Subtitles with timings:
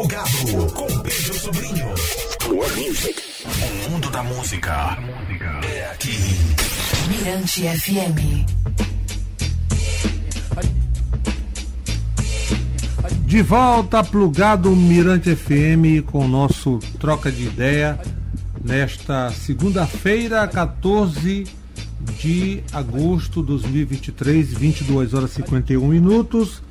[0.00, 1.94] Plugado com Pedro Sobrinho.
[2.48, 3.22] More music.
[3.44, 4.96] O mundo da música
[5.62, 6.16] é aqui.
[7.06, 8.46] Mirante FM.
[13.26, 18.00] De volta plugado Mirante FM com o nosso troca de ideia
[18.64, 21.44] nesta segunda-feira, 14
[22.18, 26.62] de agosto de 2023, 22 horas e 51 minutos.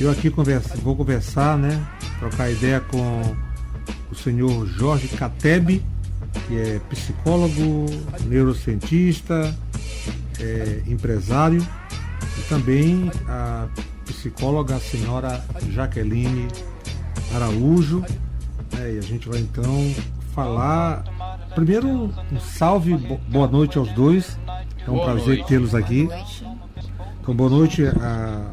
[0.00, 1.80] Eu aqui conversa, vou conversar, né?
[2.22, 3.36] Trocar ideia com
[4.08, 5.84] o senhor Jorge Catebe,
[6.46, 7.86] que é psicólogo,
[8.26, 9.52] neurocientista,
[10.38, 11.66] é, empresário
[12.38, 13.66] e também a
[14.04, 16.46] psicóloga a senhora Jaqueline
[17.34, 18.04] Araújo.
[18.72, 19.92] Né, e a gente vai então
[20.32, 21.02] falar.
[21.56, 22.96] Primeiro, um salve,
[23.30, 24.38] boa noite aos dois.
[24.46, 26.08] É um boa prazer tê-los aqui.
[27.20, 28.52] Então, boa noite a,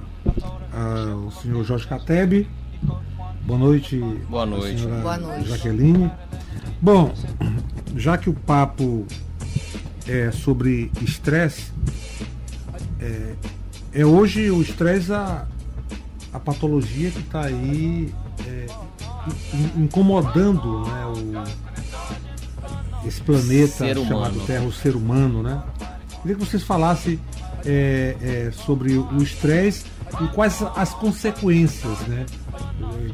[0.74, 2.48] a, ao senhor Jorge Catebe.
[3.50, 3.98] Boa noite,
[4.30, 4.86] boa noite.
[4.86, 5.50] Boa noite.
[5.50, 6.12] Jaqueline.
[6.80, 7.12] Bom,
[7.96, 9.08] já que o papo
[10.08, 11.72] é sobre estresse,
[13.02, 13.34] é,
[13.92, 15.48] é hoje o estresse a,
[16.32, 18.14] a patologia que está aí
[18.48, 18.68] é,
[19.76, 25.64] incomodando né, o, esse planeta chamado Terra, o ser humano, né?
[26.22, 27.20] Queria que vocês falassem
[27.66, 29.86] é, é, sobre o estresse
[30.22, 32.26] e quais as consequências né,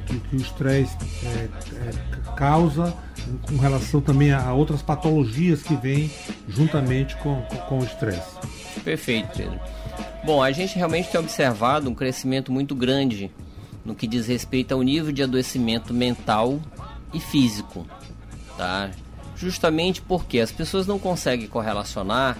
[0.05, 2.95] que, que o estresse é, é, causa
[3.47, 6.09] com relação também a, outras patologias que vêm
[6.47, 8.37] juntamente com, com, o estresse.
[8.83, 9.59] Perfeito, Pedro.
[10.23, 13.31] Bom, a gente realmente tem observado um crescimento muito grande
[13.83, 16.59] no que diz respeito ao nível de adoecimento mental
[17.13, 17.85] e físico,
[18.57, 18.89] tá?
[19.35, 22.37] Justamente porque as pessoas não conseguem correlacionar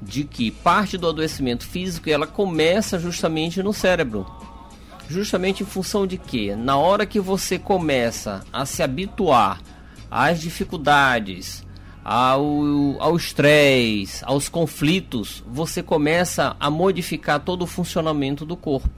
[0.00, 4.26] de que parte do adoecimento físico ela começa justamente no cérebro.
[5.08, 9.60] Justamente em função de que na hora que você começa a se habituar
[10.10, 11.64] às dificuldades,
[12.04, 12.46] ao,
[13.00, 18.88] ao estresse, aos conflitos, você começa a modificar todo o funcionamento do corpo.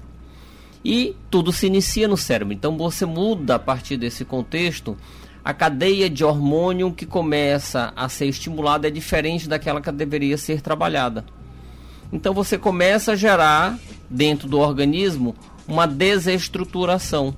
[0.85, 2.53] E tudo se inicia no cérebro.
[2.53, 4.97] Então você muda a partir desse contexto.
[5.49, 10.61] A cadeia de hormônio que começa a ser estimulada é diferente daquela que deveria ser
[10.61, 11.25] trabalhada.
[12.13, 13.79] Então você começa a gerar
[14.11, 15.35] dentro do organismo
[15.67, 17.35] uma desestruturação.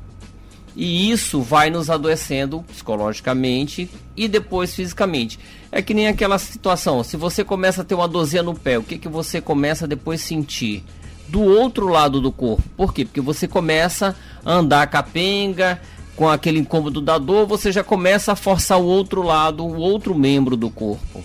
[0.74, 5.38] E isso vai nos adoecendo psicologicamente e depois fisicamente.
[5.70, 8.82] É que nem aquela situação, se você começa a ter uma dorzinha no pé, o
[8.82, 10.82] que, que você começa depois sentir?
[11.28, 12.64] Do outro lado do corpo.
[12.76, 13.04] Por quê?
[13.04, 15.80] Porque você começa a andar capenga,
[16.16, 20.14] com aquele incômodo da dor, você já começa a forçar o outro lado, o outro
[20.14, 21.22] membro do corpo.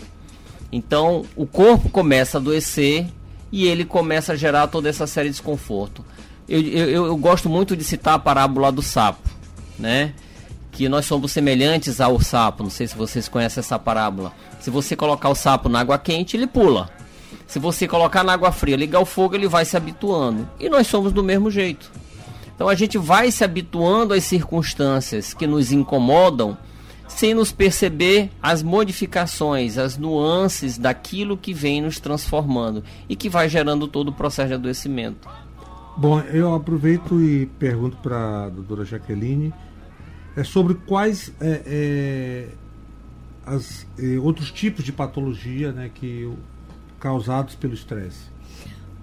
[0.71, 3.07] Então, o corpo começa a adoecer
[3.51, 6.03] e ele começa a gerar toda essa série de desconforto.
[6.47, 9.29] Eu, eu, eu gosto muito de citar a parábola do sapo,
[9.79, 10.13] né?
[10.75, 12.63] que nós somos semelhantes ao sapo.
[12.63, 14.33] Não sei se vocês conhecem essa parábola.
[14.59, 16.89] Se você colocar o sapo na água quente, ele pula.
[17.47, 20.47] Se você colocar na água fria, ligar o fogo, ele vai se habituando.
[20.59, 21.89] E nós somos do mesmo jeito.
[22.55, 26.57] Então a gente vai se habituando às circunstâncias que nos incomodam,
[27.07, 33.47] sem nos perceber as modificações, as nuances daquilo que vem nos transformando e que vai
[33.49, 35.27] gerando todo o processo de adoecimento.
[35.97, 39.53] Bom, eu aproveito e pergunto para a doutora Jaqueline
[40.35, 42.47] é sobre quais é, é,
[43.45, 46.29] as, é, outros tipos de patologia né, que
[46.99, 48.25] causados pelo estresse.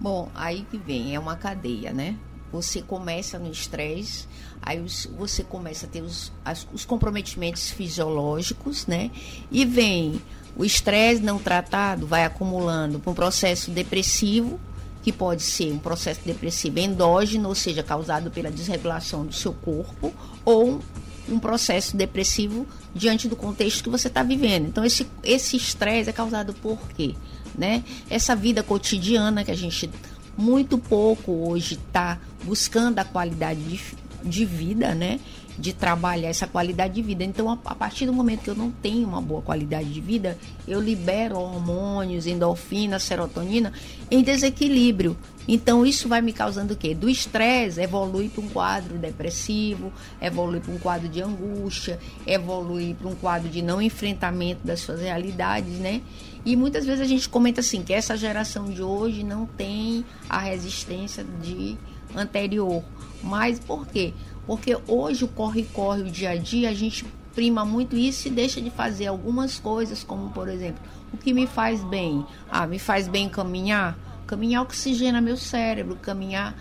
[0.00, 2.16] Bom, aí que vem, é uma cadeia, né?
[2.52, 4.26] Você começa no estresse,
[4.60, 4.84] aí
[5.16, 9.10] você começa a ter os, as, os comprometimentos fisiológicos, né?
[9.50, 10.20] E vem
[10.56, 14.60] o estresse não tratado, vai acumulando para um processo depressivo,
[15.02, 20.14] que pode ser um processo depressivo endógeno, ou seja, causado pela desregulação do seu corpo,
[20.44, 20.80] ou
[21.28, 24.66] um processo depressivo diante do contexto que você está vivendo.
[24.68, 27.14] Então, esse esse estresse é causado por quê?
[27.56, 27.84] Né?
[28.08, 29.90] Essa vida cotidiana que a gente
[30.36, 33.80] muito pouco hoje está buscando a qualidade de,
[34.24, 35.20] de vida, né?
[35.58, 37.24] de trabalhar essa qualidade de vida.
[37.24, 40.80] Então, a, partir do momento que eu não tenho uma boa qualidade de vida, eu
[40.80, 43.72] libero hormônios, endorfina, serotonina
[44.10, 45.16] em desequilíbrio.
[45.46, 46.94] Então, isso vai me causando o quê?
[46.94, 53.08] Do estresse, evolui para um quadro depressivo, evolui para um quadro de angústia, evolui para
[53.08, 56.00] um quadro de não enfrentamento das suas realidades, né?
[56.44, 60.38] E muitas vezes a gente comenta assim, que essa geração de hoje não tem a
[60.38, 61.76] resistência de
[62.16, 62.82] anterior.
[63.22, 64.12] Mas por quê?
[64.46, 67.04] Porque hoje o corre-corre, o dia a dia, a gente
[67.34, 71.46] prima muito isso e deixa de fazer algumas coisas, como por exemplo, o que me
[71.46, 72.26] faz bem?
[72.50, 73.96] Ah, me faz bem caminhar?
[74.26, 76.56] Caminhar oxigena meu cérebro, caminhar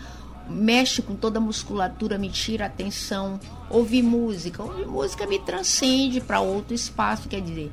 [0.48, 3.38] mexe com toda a musculatura, me tira a atenção.
[3.70, 7.70] Ouvir música, ouvir música me transcende para outro espaço, quer dizer,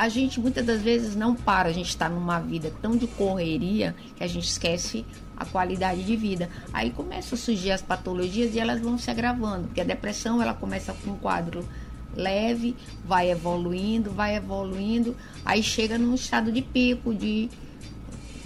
[0.00, 3.94] a gente muitas das vezes não para, a gente está numa vida tão de correria
[4.16, 5.04] que a gente esquece
[5.36, 6.48] a qualidade de vida.
[6.72, 10.54] Aí começam a surgir as patologias e elas vão se agravando, porque a depressão ela
[10.54, 11.68] começa com um quadro
[12.16, 12.74] leve,
[13.04, 15.14] vai evoluindo, vai evoluindo,
[15.44, 17.50] aí chega num estado de pico, de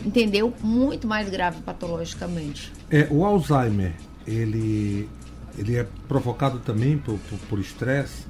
[0.05, 0.53] entendeu?
[0.61, 2.73] Muito mais grave patologicamente.
[2.91, 3.95] É, o Alzheimer,
[4.27, 5.09] ele,
[5.57, 7.01] ele é provocado também
[7.49, 8.27] por estresse?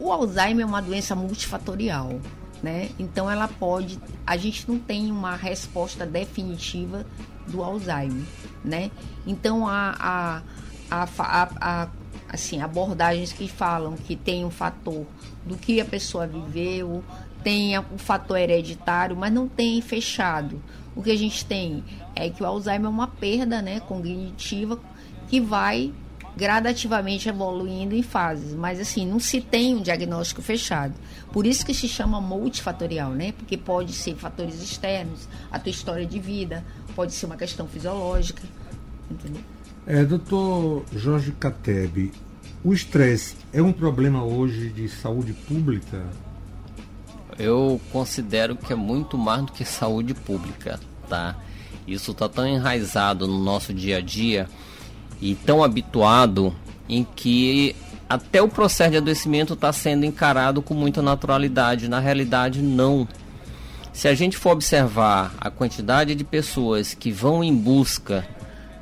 [0.00, 2.20] O Alzheimer é uma doença multifatorial,
[2.62, 2.90] né?
[2.98, 7.06] Então ela pode, a gente não tem uma resposta definitiva
[7.46, 8.24] do Alzheimer,
[8.64, 8.90] né?
[9.26, 10.42] Então a,
[10.90, 11.88] a, a, a
[12.28, 15.06] assim, abordagens que falam que tem um fator
[15.44, 17.04] do que a pessoa viveu,
[17.42, 20.60] tem o fator hereditário, mas não tem fechado.
[20.94, 24.80] O que a gente tem é que o Alzheimer é uma perda né, cognitiva
[25.28, 25.92] que vai
[26.36, 30.94] gradativamente evoluindo em fases, mas assim, não se tem um diagnóstico fechado.
[31.32, 33.32] Por isso que se chama multifatorial, né?
[33.32, 36.62] Porque pode ser fatores externos, a tua história de vida,
[36.94, 38.42] pode ser uma questão fisiológica,
[39.10, 39.40] entendeu?
[39.86, 42.12] É, doutor Jorge Cateb,
[42.62, 46.04] o estresse é um problema hoje de saúde pública?
[47.38, 51.36] Eu considero que é muito mais do que saúde pública, tá?
[51.86, 54.48] Isso está tão enraizado no nosso dia a dia
[55.20, 56.54] e tão habituado
[56.88, 57.74] em que
[58.08, 61.88] até o processo de adoecimento está sendo encarado com muita naturalidade.
[61.88, 63.06] Na realidade, não.
[63.92, 68.26] Se a gente for observar a quantidade de pessoas que vão em busca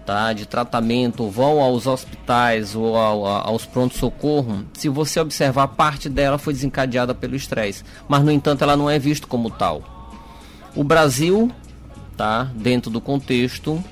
[0.04, 6.36] tá, de tratamento, vão aos hospitais ou ao, aos pronto-socorro, se você observar, parte dela
[6.36, 7.84] foi desencadeada pelo estresse.
[8.06, 9.82] Mas, no entanto, ela não é vista como tal.
[10.74, 11.50] O Brasil,
[12.16, 13.82] tá, dentro do contexto,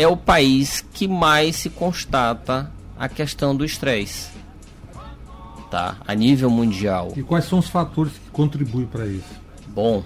[0.00, 4.30] é o país que mais se constata a questão do estresse.
[5.70, 7.12] Tá, a nível mundial.
[7.14, 9.28] E quais são os fatores que contribuem para isso?
[9.68, 10.02] Bom,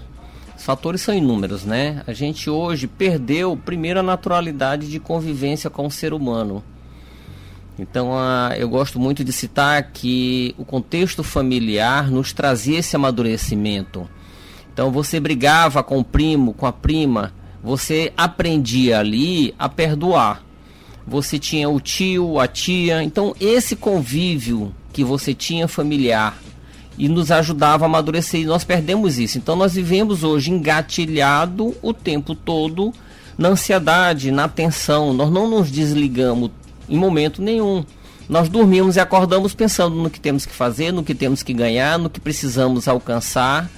[0.55, 2.03] os fatores são inúmeros, né?
[2.05, 6.61] A gente hoje perdeu primeiro a naturalidade de convivência com o ser humano.
[7.79, 8.11] Então,
[8.57, 14.09] eu gosto muito de citar que o contexto familiar nos trazia esse amadurecimento.
[14.73, 17.33] Então, você brigava com o primo, com a prima,
[17.65, 20.43] você aprendia ali a perdoar.
[21.07, 23.03] Você tinha o tio, a tia.
[23.03, 26.37] Então, esse convívio que você tinha familiar
[26.95, 28.41] e nos ajudava a amadurecer.
[28.41, 29.39] E nós perdemos isso.
[29.39, 32.93] Então nós vivemos hoje engatilhado o tempo todo
[33.35, 35.11] na ansiedade, na tensão.
[35.11, 36.51] Nós não nos desligamos
[36.87, 37.83] em momento nenhum.
[38.29, 41.97] Nós dormimos e acordamos pensando no que temos que fazer, no que temos que ganhar,
[41.97, 43.69] no que precisamos alcançar.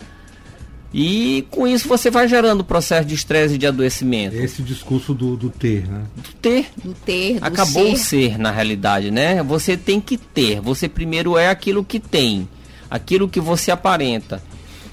[0.93, 4.35] E com isso você vai gerando processo de estresse e de adoecimento.
[4.35, 6.03] Esse discurso do, do ter, né?
[6.15, 6.69] Do ter.
[6.81, 7.93] Do ter, do Acabou ser.
[7.93, 9.43] o ser, na realidade, né?
[9.43, 10.61] Você tem que ter.
[10.61, 12.47] Você primeiro é aquilo que tem
[12.89, 14.41] aquilo que você aparenta.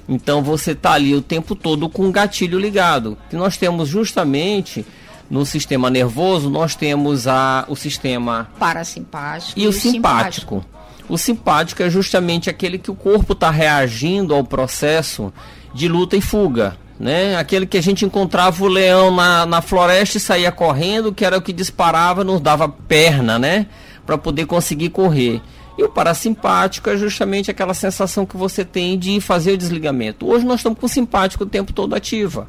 [0.08, 3.17] Então você está ali o tempo todo com o gatilho ligado.
[3.31, 4.85] Que nós temos justamente
[5.31, 10.56] no sistema nervoso, nós temos a, o sistema parasimpático e, e o simpático.
[10.61, 10.64] simpático.
[11.08, 15.32] O simpático é justamente aquele que o corpo está reagindo ao processo
[15.75, 16.76] de luta e fuga.
[16.99, 17.37] Né?
[17.37, 21.37] Aquele que a gente encontrava o leão na, na floresta e saía correndo, que era
[21.37, 23.67] o que disparava, nos dava perna, né?
[24.06, 25.43] Para poder conseguir correr.
[25.76, 30.26] E o parasimpático é justamente aquela sensação que você tem de fazer o desligamento.
[30.26, 32.47] Hoje nós estamos com o simpático o tempo todo ativa.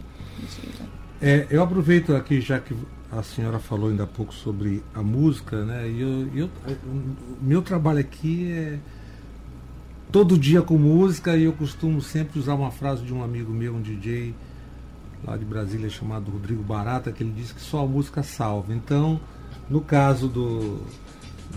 [1.19, 2.75] É, eu aproveito aqui, já que
[3.11, 5.87] a senhora falou ainda há pouco sobre a música, né?
[5.89, 6.49] E eu, eu,
[7.41, 8.77] meu trabalho aqui é
[10.11, 13.75] todo dia com música e eu costumo sempre usar uma frase de um amigo meu,
[13.75, 14.33] um DJ
[15.25, 18.73] lá de Brasília chamado Rodrigo Barata, que ele diz que só a música salva.
[18.73, 19.19] Então,
[19.69, 20.79] no caso do,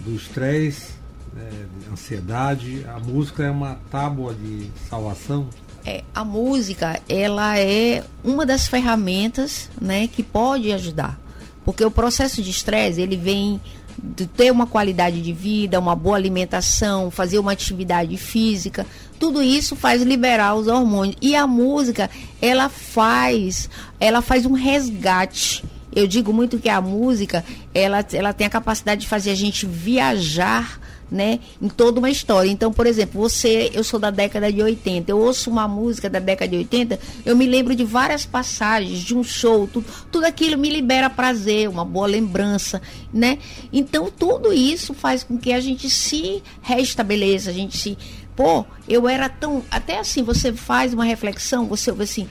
[0.04, 0.98] do estresse,
[1.36, 2.84] é, ansiedade.
[2.88, 5.48] A música é uma tábua de salvação.
[5.84, 11.18] É, a música ela é uma das ferramentas né, que pode ajudar.
[11.64, 13.60] Porque o processo de estresse ele vem
[14.02, 18.86] de ter uma qualidade de vida, uma boa alimentação, fazer uma atividade física,
[19.18, 21.16] tudo isso faz liberar os hormônios.
[21.20, 22.08] E a música,
[22.40, 25.64] ela faz, ela faz um resgate.
[25.94, 29.66] Eu digo muito que a música, ela, ela tem a capacidade de fazer a gente
[29.66, 32.50] viajar né, em toda uma história.
[32.50, 36.18] Então, por exemplo, você, eu sou da década de 80, eu ouço uma música da
[36.18, 40.58] década de 80, eu me lembro de várias passagens, de um show, tudo, tudo aquilo
[40.58, 42.80] me libera prazer, uma boa lembrança,
[43.12, 43.38] né?
[43.72, 47.96] Então, tudo isso faz com que a gente se restabeleça, a gente se,
[48.36, 52.28] pô, eu era tão, até assim, você faz uma reflexão, você ouve assim,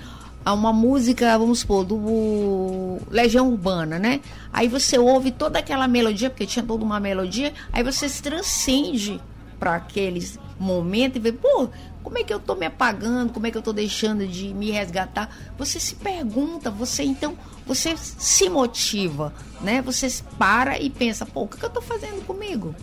[0.48, 4.22] a uma música, vamos supor, do Legião Urbana, né?
[4.54, 9.20] Aí você ouve toda aquela melodia, porque tinha toda uma melodia, aí você se transcende
[9.60, 11.68] para aqueles momentos e vê, pô,
[12.01, 13.34] como é que eu tô me apagando?
[13.34, 15.36] Como é que eu tô deixando de me resgatar?
[15.58, 19.82] Você se pergunta, você então, você se motiva, né?
[19.82, 20.08] Você
[20.39, 22.74] para e pensa, pô, o que, que eu tô fazendo comigo,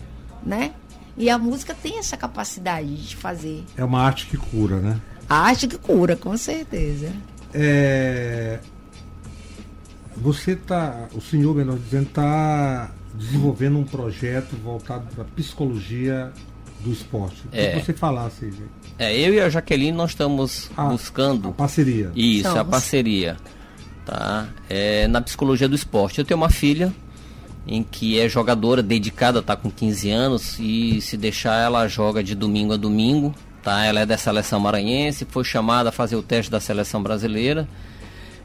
[0.43, 0.71] né?
[1.17, 3.63] E a música tem essa capacidade de fazer.
[3.75, 5.01] É uma arte que cura, né?
[5.27, 7.11] A arte que cura, com certeza.
[7.55, 8.59] É...
[10.17, 16.31] Você está, o senhor, melhor dizendo, está desenvolvendo um projeto voltado para a psicologia
[16.81, 17.43] do esporte.
[17.51, 17.71] É.
[17.71, 18.53] Que você falasse.
[18.97, 21.49] É, eu e a Jaqueline nós estamos a, buscando.
[21.49, 22.11] A parceria.
[22.15, 22.57] Isso, Somos.
[22.59, 23.37] a parceria.
[24.05, 24.47] Tá?
[24.69, 26.19] É, na psicologia do esporte.
[26.19, 26.93] Eu tenho uma filha
[27.67, 32.35] em que é jogadora dedicada, está com 15 anos e se deixar ela joga de
[32.35, 33.33] domingo a domingo,
[33.65, 33.83] tá?
[33.83, 37.67] Ela é da seleção maranhense, foi chamada a fazer o teste da seleção brasileira.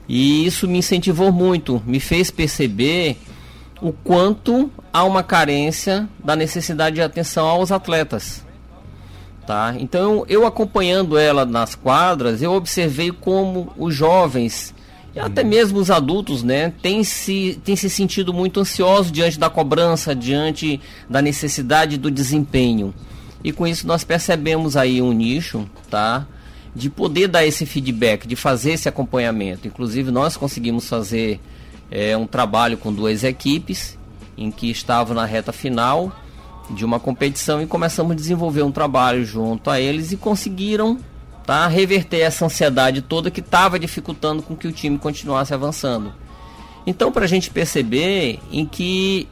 [0.08, 3.18] E isso me incentivou muito, me fez perceber
[3.80, 8.44] o quanto há uma carência da necessidade de atenção aos atletas.
[9.46, 9.74] Tá?
[9.78, 14.74] Então, eu acompanhando ela nas quadras, eu observei como os jovens
[15.14, 19.50] e até mesmo os adultos, né, têm se, têm se sentido muito ansiosos diante da
[19.50, 22.94] cobrança, diante da necessidade do desempenho.
[23.42, 26.26] E com isso nós percebemos aí um nicho, tá?
[26.74, 29.66] De poder dar esse feedback, de fazer esse acompanhamento.
[29.66, 31.40] Inclusive nós conseguimos fazer
[31.90, 33.98] é, um trabalho com duas equipes,
[34.36, 36.12] em que estavam na reta final
[36.70, 40.98] de uma competição e começamos a desenvolver um trabalho junto a eles e conseguiram
[41.44, 41.66] tá?
[41.66, 46.14] reverter essa ansiedade toda que estava dificultando com que o time continuasse avançando.
[46.86, 49.28] Então, para a gente perceber em que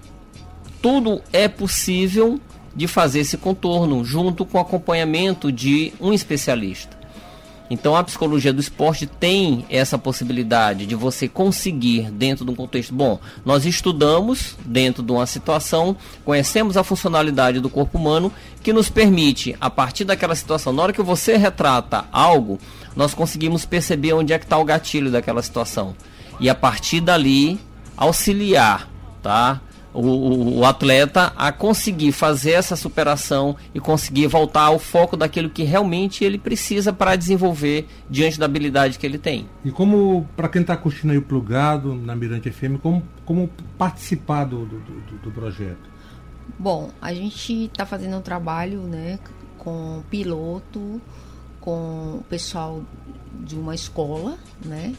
[0.83, 2.41] tudo é possível
[2.79, 6.97] de fazer esse contorno junto com o acompanhamento de um especialista.
[7.69, 12.95] Então a psicologia do esporte tem essa possibilidade de você conseguir dentro de um contexto
[12.95, 13.19] bom.
[13.45, 18.33] Nós estudamos dentro de uma situação, conhecemos a funcionalidade do corpo humano
[18.63, 22.61] que nos permite, a partir daquela situação, na hora que você retrata algo,
[22.95, 25.97] nós conseguimos perceber onde é que está o gatilho daquela situação.
[26.39, 27.59] E a partir dali
[27.97, 28.89] auxiliar,
[29.21, 29.61] tá?
[29.93, 35.63] O, o, atleta a conseguir fazer essa superação e conseguir voltar ao foco daquilo que
[35.63, 39.49] realmente ele precisa para desenvolver diante da habilidade que ele tem.
[39.65, 44.45] E como, para quem está curtindo aí o plugado na Mirante FM, como, como participar
[44.45, 45.89] do, do, do, do projeto?
[46.59, 49.19] Bom, a gente está fazendo um trabalho né,
[49.59, 51.01] com piloto,
[51.61, 52.83] com o pessoal
[53.41, 54.95] de uma escola, né?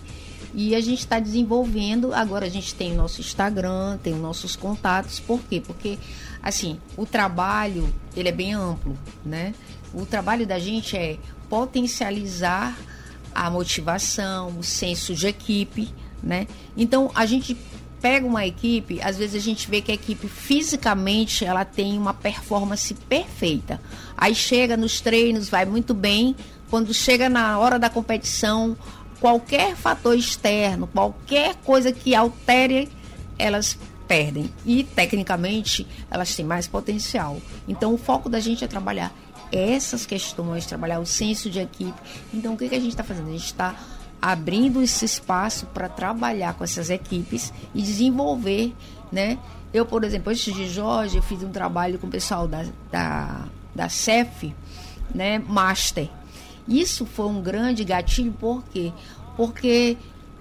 [0.54, 4.56] E a gente está desenvolvendo, agora a gente tem o nosso Instagram, tem os nossos
[4.56, 5.62] contatos, por quê?
[5.66, 5.98] Porque,
[6.42, 9.54] assim, o trabalho, ele é bem amplo, né?
[9.94, 11.18] O trabalho da gente é
[11.50, 12.78] potencializar
[13.34, 16.48] a motivação, o senso de equipe, né?
[16.76, 17.56] Então, a gente
[18.02, 22.14] pega uma equipe, às vezes a gente vê que a equipe fisicamente ela tem uma
[22.14, 23.80] performance perfeita.
[24.18, 26.36] Aí chega nos treinos, vai muito bem.
[26.70, 28.78] Quando chega na hora da competição,
[29.20, 32.90] qualquer fator externo, qualquer coisa que altere,
[33.38, 34.52] elas perdem.
[34.66, 37.38] E, tecnicamente, elas têm mais potencial.
[37.68, 39.14] Então, o foco da gente é trabalhar
[39.52, 42.00] essas questões, trabalhar o senso de equipe.
[42.34, 43.30] Então, o que, que a gente está fazendo?
[43.30, 43.76] A gente está
[44.22, 48.76] abrindo esse espaço para trabalhar com essas equipes e desenvolver,
[49.12, 49.38] né?
[49.74, 53.46] Eu, por exemplo, antes de Jorge, eu fiz um trabalho com o pessoal da, da,
[53.74, 54.54] da CEF,
[55.14, 55.40] né?
[55.40, 56.10] Master.
[56.70, 58.94] Isso foi um grande gatilho, por quê?
[59.36, 59.98] Porque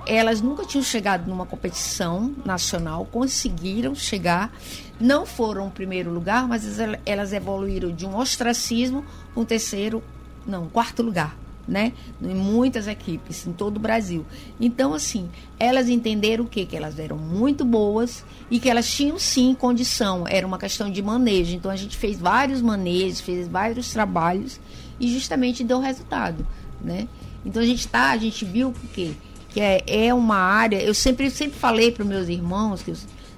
[0.07, 4.55] elas nunca tinham chegado numa competição nacional, conseguiram chegar,
[5.01, 10.03] não foram o primeiro lugar, mas elas evoluíram de um ostracismo para um terceiro,
[10.47, 11.93] não, quarto lugar, né?
[12.23, 14.25] Em muitas equipes, em todo o Brasil.
[14.61, 16.65] Então, assim, elas entenderam o quê?
[16.65, 21.03] Que elas eram muito boas e que elas tinham sim condição, era uma questão de
[21.03, 21.55] manejo.
[21.55, 24.61] Então, a gente fez vários manejos, fez vários trabalhos
[24.99, 26.47] e justamente deu resultado,
[26.81, 27.09] né?
[27.45, 29.17] Então a gente tá, a gente viu que
[29.51, 32.93] que é, é uma área, eu sempre sempre falei para meus irmãos que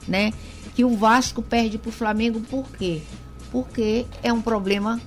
[0.09, 0.33] né,
[0.75, 3.01] que o Vasco perde para o Flamengo por quê?
[3.53, 5.01] Porque é um problema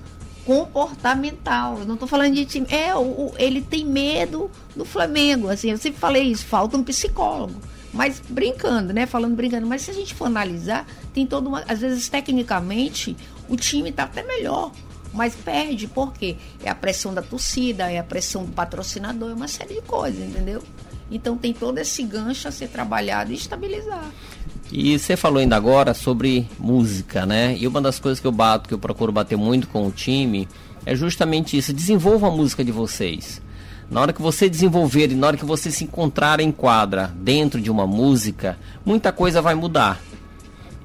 [0.44, 1.78] comportamental.
[1.78, 2.66] Eu não estou falando de time.
[2.70, 5.48] É, o, ele tem medo do Flamengo.
[5.48, 7.54] Assim, eu sempre falei isso, falta um psicólogo.
[7.92, 9.06] Mas brincando, né?
[9.06, 9.66] Falando brincando.
[9.66, 11.64] Mas se a gente for analisar, tem toda uma.
[11.66, 13.16] Às vezes, tecnicamente,
[13.48, 14.72] o time está até melhor
[15.14, 19.48] mas perde porque é a pressão da torcida, é a pressão do patrocinador, é uma
[19.48, 20.62] série de coisas, entendeu?
[21.10, 24.10] Então tem todo esse gancho a ser trabalhado e estabilizar.
[24.72, 27.56] E você falou ainda agora sobre música, né?
[27.56, 30.48] E uma das coisas que eu bato, que eu procuro bater muito com o time,
[30.84, 31.72] é justamente isso.
[31.72, 33.40] Desenvolva a música de vocês.
[33.90, 37.60] Na hora que você desenvolver e na hora que você se encontrar em quadra dentro
[37.60, 40.00] de uma música, muita coisa vai mudar.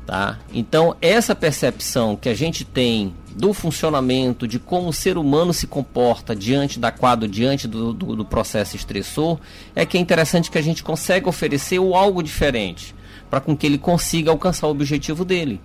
[0.05, 0.37] Tá?
[0.53, 5.65] Então, essa percepção que a gente tem do funcionamento, de como o ser humano se
[5.65, 9.39] comporta diante da quadro, diante do, do, do processo estressor,
[9.73, 12.93] é que é interessante que a gente consiga oferecer o algo diferente,
[13.29, 15.61] para com que ele consiga alcançar o objetivo dele.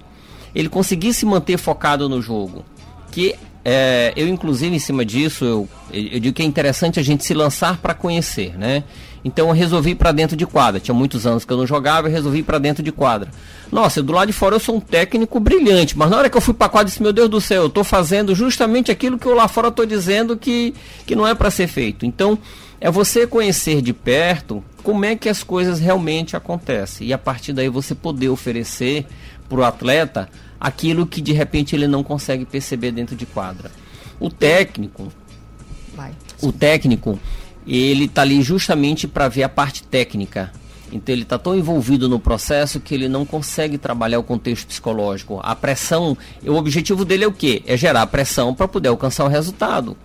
[0.54, 2.64] Ele conseguir se manter focado no jogo.
[3.10, 3.34] Que
[3.64, 7.32] é, eu, inclusive, em cima disso, eu, eu digo que é interessante a gente se
[7.32, 8.84] lançar para conhecer, né?
[9.24, 10.78] Então eu resolvi para dentro de quadra.
[10.78, 13.30] Tinha muitos anos que eu não jogava, eu resolvi para dentro de quadra.
[13.72, 16.42] Nossa, do lado de fora eu sou um técnico brilhante, mas na hora que eu
[16.42, 19.26] fui para quadra, eu disse: Meu Deus do céu, eu estou fazendo justamente aquilo que
[19.26, 20.74] eu lá fora estou dizendo que,
[21.06, 22.04] que não é para ser feito.
[22.04, 22.38] Então
[22.78, 27.54] é você conhecer de perto como é que as coisas realmente acontecem e a partir
[27.54, 29.06] daí você poder oferecer
[29.48, 30.28] para o atleta
[30.60, 33.70] aquilo que de repente ele não consegue perceber dentro de quadra.
[34.18, 35.12] O técnico,
[35.94, 36.12] Vai.
[36.42, 37.18] o técnico,
[37.66, 40.52] ele está ali justamente para ver a parte técnica.
[40.92, 45.40] Então ele está tão envolvido no processo que ele não consegue trabalhar o contexto psicológico.
[45.42, 47.62] A pressão, o objetivo dele é o quê?
[47.66, 49.96] É gerar pressão para poder alcançar o resultado.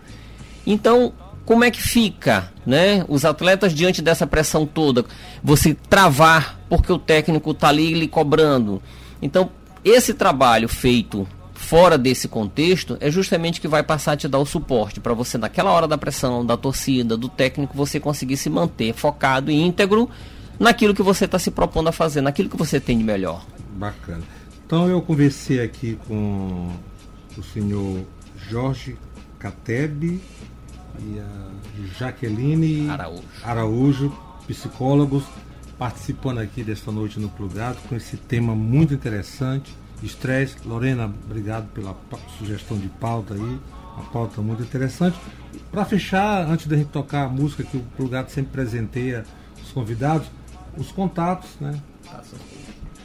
[0.66, 1.14] Então,
[1.46, 3.04] como é que fica, né?
[3.08, 5.06] Os atletas diante dessa pressão toda,
[5.44, 8.82] você travar porque o técnico está ali lhe cobrando.
[9.22, 9.50] Então,
[9.84, 14.46] esse trabalho feito fora desse contexto, é justamente que vai passar a te dar o
[14.46, 18.94] suporte para você, naquela hora da pressão, da torcida, do técnico, você conseguir se manter
[18.94, 20.10] focado e íntegro
[20.58, 23.46] naquilo que você está se propondo a fazer, naquilo que você tem de melhor.
[23.76, 24.24] Bacana.
[24.66, 26.72] Então eu conversei aqui com
[27.38, 28.06] o senhor
[28.50, 28.98] Jorge
[29.38, 30.22] Catebe
[31.00, 34.18] e a Jaqueline Araújo, Araújo
[34.48, 35.24] psicólogos,
[35.80, 40.56] participando aqui desta noite no Plugado com esse tema muito interessante estresse.
[40.66, 41.96] Lorena, obrigado pela
[42.38, 45.18] sugestão de pauta aí, uma pauta muito interessante.
[45.72, 49.26] Para fechar, antes da gente tocar a música que o Plugado sempre presenteia
[49.62, 50.28] os convidados,
[50.78, 51.80] os contatos, né?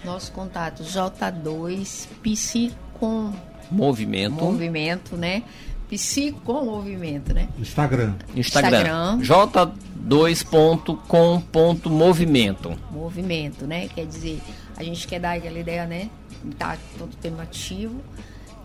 [0.05, 3.33] Nosso contato J2 Psicom
[3.71, 4.35] Movimento.
[4.35, 5.43] Movimento, né?
[5.89, 7.49] Psicom Movimento, né?
[7.59, 8.15] Instagram.
[8.35, 9.19] Instagram.
[9.21, 9.71] Instagram.
[10.07, 12.79] J2.com.movimento.
[12.91, 13.89] Movimento, né?
[13.89, 14.43] Quer dizer,
[14.77, 16.11] a gente quer dar aquela ideia, né?
[16.53, 18.01] tá todo tempo ativo.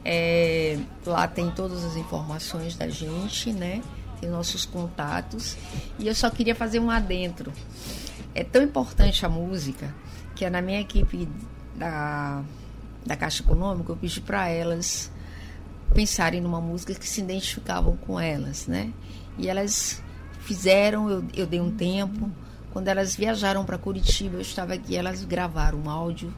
[0.03, 3.81] É, lá tem todas as informações da gente, né?
[4.19, 5.55] Tem nossos contatos.
[5.97, 7.51] E eu só queria fazer um adentro.
[8.33, 9.93] É tão importante a música
[10.35, 11.27] que é na minha equipe
[11.75, 12.43] da,
[13.05, 15.11] da Caixa Econômica eu pedi para elas
[15.93, 18.93] pensarem numa música que se identificavam com elas, né?
[19.37, 20.01] E elas
[20.49, 22.29] fizeram, eu, eu dei um tempo.
[22.73, 26.33] Quando elas viajaram para Curitiba, eu estava aqui, elas gravaram um áudio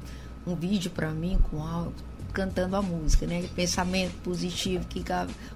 [0.45, 1.93] um vídeo para mim com áudio,
[2.33, 3.47] cantando a música, né?
[3.55, 5.03] Pensamento positivo que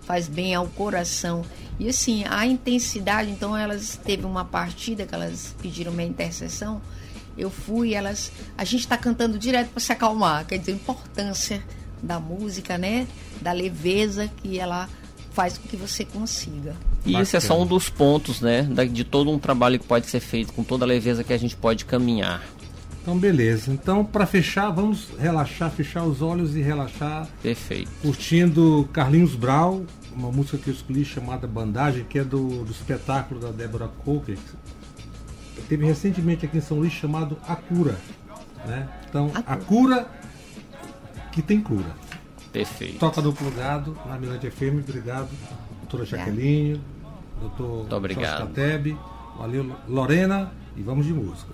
[0.01, 1.43] faz bem ao coração.
[1.79, 6.81] E assim, a intensidade, então elas teve uma partida que elas pediram minha intercessão.
[7.37, 11.63] Eu fui, elas, a gente está cantando direto para se acalmar, quer dizer, a importância
[12.01, 13.07] da música, né?
[13.41, 14.87] Da leveza que ela
[15.35, 16.73] faz com que você consiga.
[17.05, 18.63] E esse é só um dos pontos, né?
[18.89, 21.57] De todo um trabalho que pode ser feito com toda a leveza que a gente
[21.57, 22.41] pode caminhar.
[23.01, 23.71] Então, beleza.
[23.71, 27.27] Então, para fechar, vamos relaxar, fechar os olhos e relaxar.
[27.43, 27.91] Perfeito.
[28.01, 33.39] Curtindo Carlinhos Brau, uma música que eu escolhi chamada Bandagem, que é do, do espetáculo
[33.39, 34.37] da Débora Coker.
[35.67, 37.97] Teve recentemente aqui em São Luís chamado A Cura.
[38.65, 38.87] Né?
[39.07, 40.07] Então, a Cura
[41.31, 42.04] que tem cura.
[42.55, 42.99] Perfeito.
[42.99, 44.79] Toca no plugado, na Mirante FM.
[44.79, 45.27] Obrigado,
[45.81, 46.79] doutora Jaqueline,
[47.41, 48.47] doutor obrigado.
[48.47, 48.97] Catebe,
[49.37, 51.53] valeu, Lorena, e vamos de música.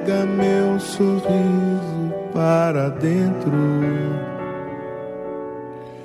[0.00, 3.52] Traga meu sorriso para dentro.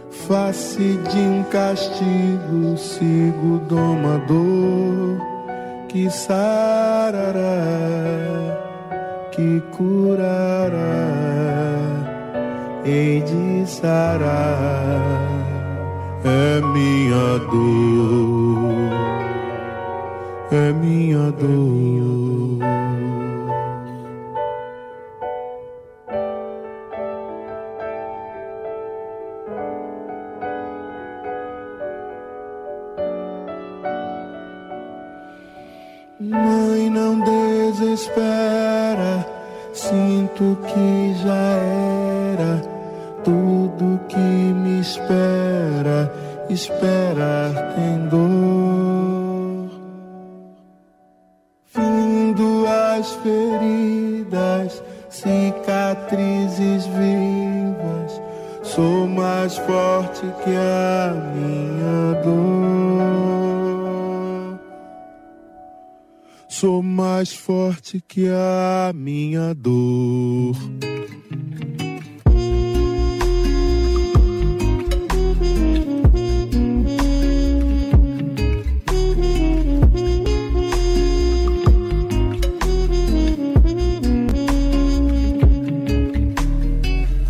[0.09, 5.19] Face de um castigo, sigo domador
[5.87, 7.37] que sarará,
[9.31, 10.73] que curará,
[12.85, 15.35] hei de sarar
[16.23, 18.89] é minha dor,
[20.51, 22.24] é minha dor.
[39.75, 41.57] Sinto que já
[42.33, 42.61] era
[43.23, 46.11] tudo que me espera.
[46.49, 49.69] Esperar tem dor,
[51.73, 58.21] vindo as feridas, cicatrizes vivas.
[58.61, 62.54] Sou mais forte que a minha dor.
[66.65, 70.55] Sou mais forte que a minha dor.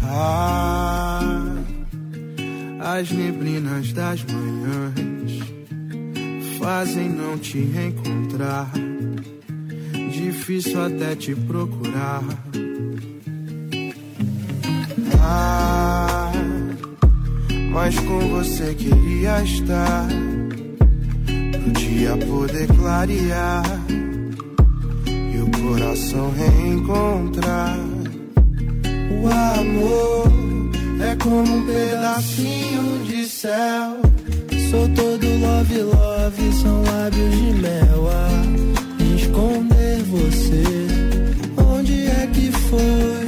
[0.02, 1.58] Ah,
[2.80, 5.40] as neblinas das manhãs
[6.58, 8.95] fazem não te encontrar.
[10.26, 12.24] Difícil até te procurar.
[15.22, 16.32] Ah,
[17.70, 20.08] mas com você queria estar.
[21.28, 23.64] Pro dia poder clarear
[25.08, 27.78] e o coração reencontrar.
[29.22, 29.28] O
[29.60, 30.32] amor
[31.08, 33.98] é como um pedacinho de céu.
[34.72, 38.10] Sou todo love, love, são lábios de mel.
[38.10, 38.75] A esconder
[40.16, 40.64] você,
[41.58, 43.25] onde é que foi?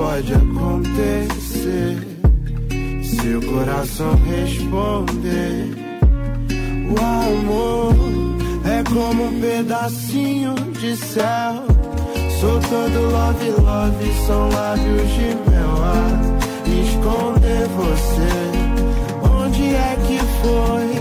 [0.00, 1.98] Pode acontecer,
[3.04, 5.76] seu coração responder.
[6.88, 7.94] O amor
[8.64, 11.64] é como um pedacinho de céu.
[12.40, 15.76] Sou todo love, love, são lábios de mel.
[15.84, 16.30] A
[16.82, 18.32] esconder você,
[19.30, 20.99] onde é que foi?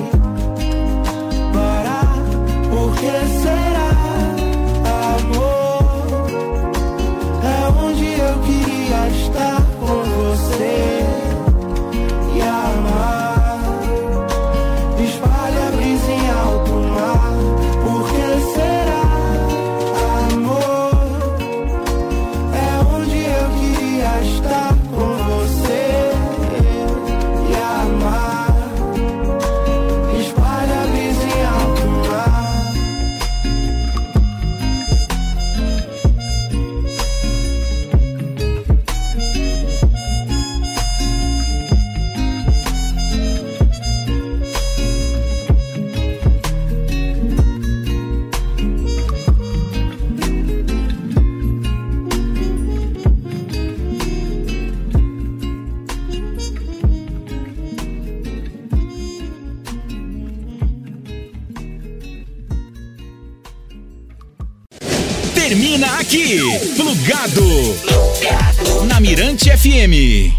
[67.10, 68.86] Plugado.
[68.86, 70.39] Na Mirante FM.